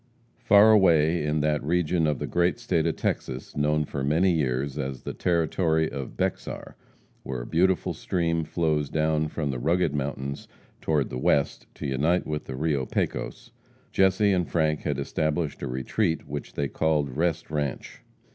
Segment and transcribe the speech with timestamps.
[0.39, 4.75] Far away, in that region of the great state of Texas known for many years
[4.79, 6.75] as the Territory of Bexar,
[7.21, 10.47] where a beautiful stream flows down from the rugged mountains
[10.81, 13.51] toward the west, to unite with the Rio Pecos,
[13.91, 18.01] Jesse and Frank had established a retreat which they called Rest Ranche.